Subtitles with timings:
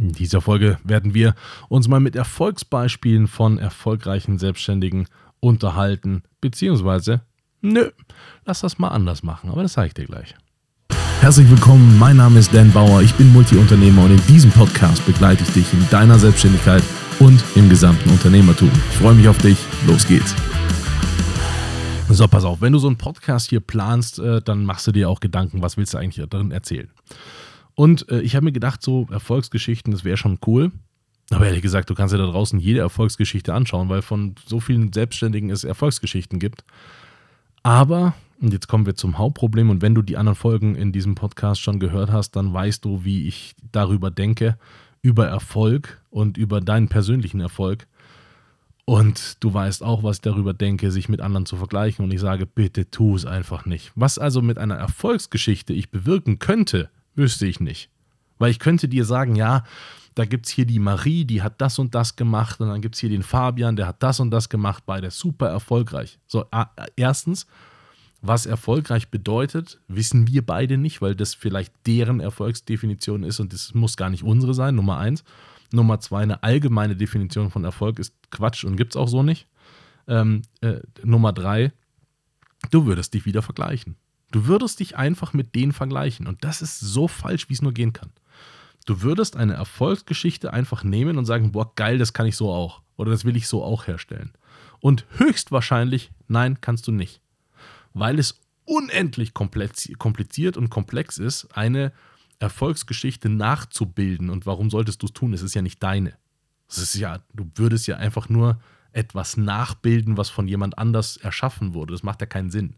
[0.00, 1.34] In dieser Folge werden wir
[1.68, 5.08] uns mal mit Erfolgsbeispielen von erfolgreichen Selbstständigen
[5.40, 7.22] unterhalten, beziehungsweise,
[7.62, 7.90] nö,
[8.44, 10.36] lass das mal anders machen, aber das zeige ich dir gleich.
[11.20, 15.42] Herzlich willkommen, mein Name ist Dan Bauer, ich bin Multiunternehmer und in diesem Podcast begleite
[15.42, 16.84] ich dich in deiner Selbstständigkeit
[17.18, 18.70] und im gesamten Unternehmertum.
[18.90, 19.58] Ich freue mich auf dich,
[19.88, 20.32] los geht's.
[22.08, 25.10] So, pass auf, wenn du so einen Podcast hier planst, äh, dann machst du dir
[25.10, 26.88] auch Gedanken, was willst du eigentlich darin erzählen.
[27.78, 30.72] Und äh, ich habe mir gedacht, so Erfolgsgeschichten, das wäre schon cool.
[31.30, 34.92] Aber ehrlich gesagt, du kannst ja da draußen jede Erfolgsgeschichte anschauen, weil von so vielen
[34.92, 36.64] Selbstständigen es Erfolgsgeschichten gibt.
[37.62, 41.14] Aber, und jetzt kommen wir zum Hauptproblem, und wenn du die anderen Folgen in diesem
[41.14, 44.58] Podcast schon gehört hast, dann weißt du, wie ich darüber denke,
[45.00, 47.86] über Erfolg und über deinen persönlichen Erfolg.
[48.86, 52.04] Und du weißt auch, was ich darüber denke, sich mit anderen zu vergleichen.
[52.04, 53.92] Und ich sage, bitte tu es einfach nicht.
[53.94, 57.90] Was also mit einer Erfolgsgeschichte ich bewirken könnte, Wüsste ich nicht.
[58.38, 59.64] Weil ich könnte dir sagen, ja,
[60.14, 62.60] da gibt es hier die Marie, die hat das und das gemacht.
[62.60, 64.84] Und dann gibt es hier den Fabian, der hat das und das gemacht.
[64.86, 66.20] Beide super erfolgreich.
[66.28, 66.46] So,
[66.94, 67.48] erstens,
[68.22, 73.74] was erfolgreich bedeutet, wissen wir beide nicht, weil das vielleicht deren Erfolgsdefinition ist und das
[73.74, 75.24] muss gar nicht unsere sein, Nummer eins.
[75.72, 79.48] Nummer zwei, eine allgemeine Definition von Erfolg ist Quatsch und gibt es auch so nicht.
[80.06, 81.72] Ähm, äh, Nummer drei,
[82.70, 83.96] du würdest dich wieder vergleichen.
[84.30, 86.26] Du würdest dich einfach mit denen vergleichen.
[86.26, 88.10] Und das ist so falsch, wie es nur gehen kann.
[88.86, 92.82] Du würdest eine Erfolgsgeschichte einfach nehmen und sagen, boah, geil, das kann ich so auch.
[92.96, 94.32] Oder das will ich so auch herstellen.
[94.80, 97.20] Und höchstwahrscheinlich, nein, kannst du nicht.
[97.94, 101.92] Weil es unendlich kompliziert und komplex ist, eine
[102.38, 104.30] Erfolgsgeschichte nachzubilden.
[104.30, 105.32] Und warum solltest du es tun?
[105.32, 106.14] Es ist ja nicht deine.
[106.68, 108.60] Es ist ja, du würdest ja einfach nur
[108.92, 111.92] etwas nachbilden, was von jemand anders erschaffen wurde.
[111.92, 112.74] Das macht ja keinen Sinn.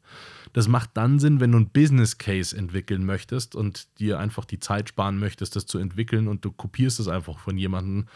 [0.52, 4.58] Das macht dann Sinn, wenn du einen Business Case entwickeln möchtest und dir einfach die
[4.58, 8.06] Zeit sparen möchtest, das zu entwickeln und du kopierst es einfach von jemandem.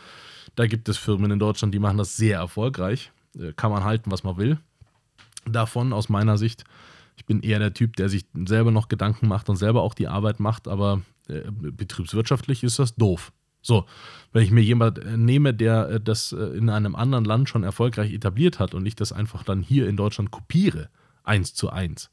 [0.56, 3.12] Da gibt es Firmen in Deutschland, die machen das sehr erfolgreich.
[3.39, 4.58] Äh, kann man halten, was man will.
[5.47, 6.64] Davon aus meiner Sicht,
[7.17, 10.08] ich bin eher der Typ, der sich selber noch Gedanken macht und selber auch die
[10.08, 13.33] Arbeit macht, aber äh, betriebswirtschaftlich ist das doof.
[13.64, 13.86] So,
[14.33, 17.64] wenn ich mir jemand äh, nehme, der äh, das äh, in einem anderen Land schon
[17.64, 20.91] erfolgreich etabliert hat und ich das einfach dann hier in Deutschland kopiere,
[21.25, 22.11] eins zu eins,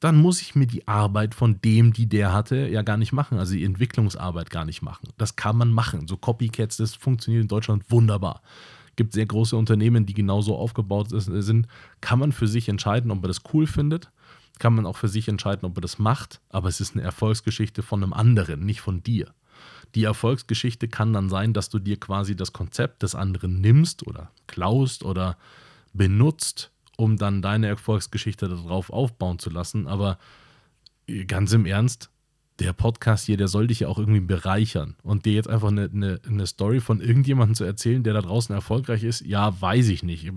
[0.00, 3.38] dann muss ich mir die Arbeit von dem, die der hatte, ja gar nicht machen,
[3.38, 5.08] also die Entwicklungsarbeit gar nicht machen.
[5.16, 6.06] Das kann man machen.
[6.06, 8.42] So Copycats, das funktioniert in Deutschland wunderbar.
[8.96, 11.66] Gibt sehr große Unternehmen, die genauso aufgebaut sind.
[12.02, 14.10] Kann man für sich entscheiden, ob man das cool findet.
[14.58, 16.42] Kann man auch für sich entscheiden, ob man das macht.
[16.50, 19.32] Aber es ist eine Erfolgsgeschichte von einem anderen, nicht von dir.
[19.94, 24.30] Die Erfolgsgeschichte kann dann sein, dass du dir quasi das Konzept des anderen nimmst oder
[24.46, 25.36] klaust oder
[25.92, 29.86] benutzt, um dann deine Erfolgsgeschichte darauf aufbauen zu lassen.
[29.86, 30.18] Aber
[31.26, 32.10] ganz im Ernst,
[32.58, 34.96] der Podcast hier, der soll dich ja auch irgendwie bereichern.
[35.02, 38.54] Und dir jetzt einfach eine, eine, eine Story von irgendjemandem zu erzählen, der da draußen
[38.54, 40.24] erfolgreich ist, ja, weiß ich nicht.
[40.24, 40.32] Ich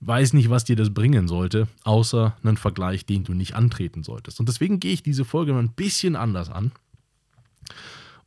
[0.00, 4.40] weiß nicht, was dir das bringen sollte, außer einen Vergleich, den du nicht antreten solltest.
[4.40, 6.72] Und deswegen gehe ich diese Folge mal ein bisschen anders an.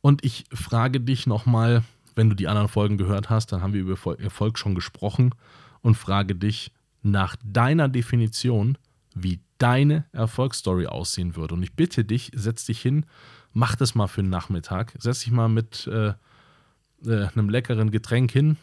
[0.04, 1.82] Und ich frage dich nochmal,
[2.14, 5.34] wenn du die anderen Folgen gehört hast, dann haben wir über Erfolg schon gesprochen
[5.80, 6.72] und frage dich
[7.02, 8.76] nach deiner Definition,
[9.14, 11.54] wie deine Erfolgsstory aussehen würde.
[11.54, 13.06] Und ich bitte dich, setz dich hin,
[13.54, 16.08] mach das mal für einen Nachmittag, setz dich mal mit äh,
[17.06, 18.58] äh, einem leckeren Getränk hin,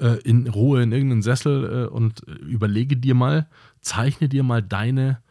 [0.00, 3.48] äh, in Ruhe in irgendeinen Sessel äh, und überlege dir mal,
[3.80, 5.22] zeichne dir mal deine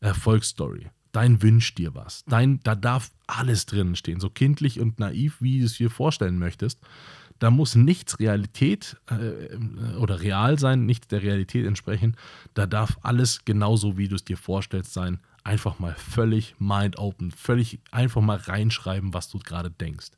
[0.00, 2.24] Erfolgsstory dein Wünsch dir was.
[2.26, 6.38] Dein, da darf alles drin stehen, so kindlich und naiv, wie du es dir vorstellen
[6.38, 6.80] möchtest.
[7.38, 12.16] Da muss nichts Realität äh, oder real sein, nichts der Realität entsprechen.
[12.54, 15.20] Da darf alles genauso, wie du es dir vorstellst, sein.
[15.44, 20.12] Einfach mal völlig mind open, völlig einfach mal reinschreiben, was du gerade denkst.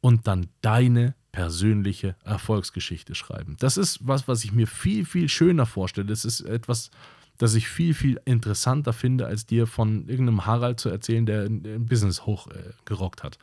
[0.00, 3.56] Und dann deine persönliche Erfolgsgeschichte schreiben.
[3.58, 6.06] Das ist was, was ich mir viel, viel schöner vorstelle.
[6.06, 6.92] Das ist etwas,
[7.38, 11.86] das ich viel, viel interessanter finde, als dir von irgendeinem Harald zu erzählen, der ein
[11.86, 13.38] Business hochgerockt äh, hat.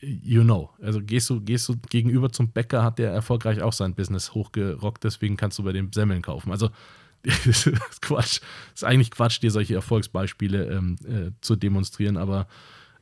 [0.00, 0.70] You know.
[0.82, 5.04] Also gehst du, gehst du gegenüber zum Bäcker, hat der erfolgreich auch sein Business hochgerockt,
[5.04, 6.50] deswegen kannst du bei dem Semmeln kaufen.
[6.50, 6.70] Also
[7.22, 8.40] das ist Quatsch.
[8.72, 12.48] Das ist eigentlich Quatsch, dir solche Erfolgsbeispiele ähm, äh, zu demonstrieren, aber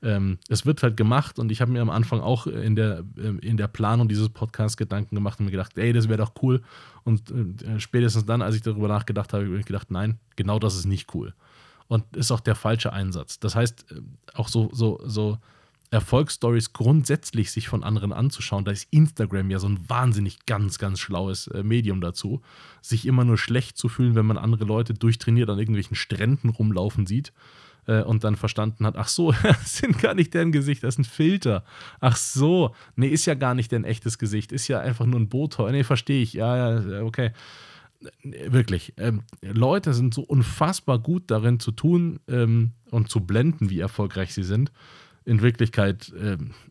[0.03, 3.47] ähm, es wird halt gemacht und ich habe mir am Anfang auch in der, äh,
[3.47, 6.63] in der Planung dieses Podcasts Gedanken gemacht und mir gedacht, ey, das wäre doch cool.
[7.05, 10.75] Und äh, spätestens dann, als ich darüber nachgedacht habe, habe ich gedacht, nein, genau das
[10.75, 11.35] ist nicht cool.
[11.89, 13.39] Und ist auch der falsche Einsatz.
[13.39, 14.01] Das heißt, äh,
[14.35, 15.39] auch so, so, so
[15.91, 20.99] Erfolgsstories grundsätzlich sich von anderen anzuschauen, da ist Instagram ja so ein wahnsinnig ganz, ganz
[20.99, 22.41] schlaues äh, Medium dazu,
[22.81, 27.07] sich immer nur schlecht zu fühlen, wenn man andere Leute durchtrainiert an irgendwelchen Stränden rumlaufen
[27.07, 27.33] sieht
[27.87, 30.99] äh, und dann verstanden hat, ach so, das sind gar nicht deren Gesicht, das ist
[31.01, 31.65] ein Filter.
[32.01, 35.29] Ach so, nee, ist ja gar nicht dein echtes Gesicht, ist ja einfach nur ein
[35.29, 35.73] Botox.
[35.73, 37.33] Nee, verstehe ich, ja, ja, okay.
[38.25, 43.79] Wirklich, ähm, Leute sind so unfassbar gut darin zu tun ähm, und zu blenden, wie
[43.79, 44.73] erfolgreich sie sind.
[45.25, 46.13] In Wirklichkeit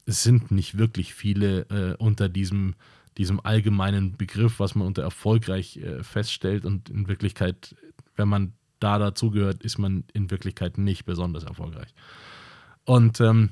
[0.06, 2.76] es sind nicht wirklich viele äh, unter diesem,
[3.18, 6.66] diesem allgemeinen Begriff, was man unter erfolgreich äh, feststellt.
[6.66, 7.76] Und in Wirklichkeit,
[8.18, 11.94] wenn man da dazugehört, ist man in Wirklichkeit nicht besonders erfolgreich.
[12.86, 13.52] Und ähm,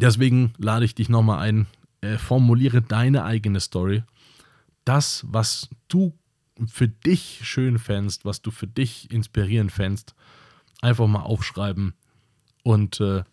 [0.00, 1.66] deswegen lade ich dich nochmal ein,
[2.00, 4.02] äh, formuliere deine eigene Story.
[4.84, 6.14] Das, was du
[6.66, 10.14] für dich schön fändst, was du für dich inspirierend fändst,
[10.80, 11.94] einfach mal aufschreiben.
[12.62, 13.24] Und äh,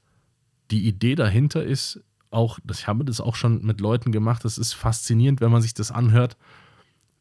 [0.71, 2.01] die Idee dahinter ist
[2.31, 5.73] auch, das habe das auch schon mit Leuten gemacht, das ist faszinierend, wenn man sich
[5.73, 6.37] das anhört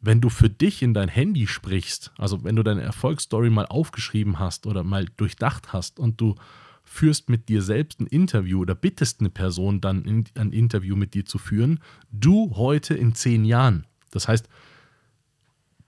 [0.01, 4.39] wenn du für dich in dein Handy sprichst, also wenn du deine Erfolgsstory mal aufgeschrieben
[4.39, 6.37] hast oder mal durchdacht hast und du
[6.83, 11.15] führst mit dir selbst ein Interview oder bittest eine Person dann in, ein Interview mit
[11.15, 11.81] dir zu führen,
[12.11, 13.87] du heute in zehn Jahren.
[14.11, 14.49] Das heißt,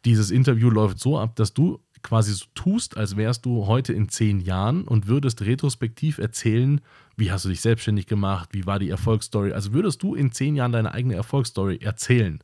[0.05, 4.09] dieses Interview läuft so ab, dass du quasi so tust, als wärst du heute in
[4.09, 6.81] zehn Jahren und würdest retrospektiv erzählen,
[7.17, 9.53] wie hast du dich selbstständig gemacht, wie war die Erfolgsstory.
[9.53, 12.41] Also würdest du in zehn Jahren deine eigene Erfolgsstory erzählen.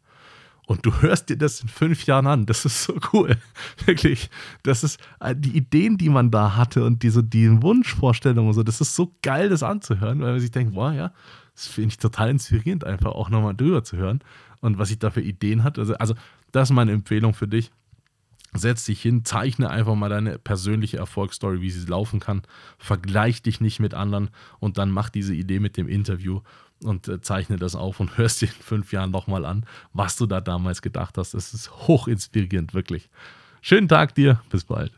[0.68, 2.44] Und du hörst dir das in fünf Jahren an.
[2.44, 3.38] Das ist so cool.
[3.86, 4.28] Wirklich.
[4.62, 8.62] Das ist äh, die Ideen, die man da hatte und diese die Wunschvorstellungen und so.
[8.62, 11.10] Das ist so geil, das anzuhören, weil man sich denkt, wow, ja,
[11.54, 14.20] das finde ich total inspirierend, einfach auch nochmal drüber zu hören.
[14.60, 15.80] Und was ich da für Ideen hatte.
[15.80, 16.14] Also, also,
[16.52, 17.70] das ist meine Empfehlung für dich.
[18.54, 22.42] Setz dich hin, zeichne einfach mal deine persönliche Erfolgsstory, wie sie laufen kann.
[22.78, 26.40] Vergleich dich nicht mit anderen und dann mach diese Idee mit dem Interview
[26.82, 30.26] und äh, zeichne das auf und hörst dir in fünf Jahren nochmal an, was du
[30.26, 31.34] da damals gedacht hast.
[31.34, 33.10] Das ist hoch inspirierend, wirklich.
[33.60, 34.97] Schönen Tag dir, bis bald.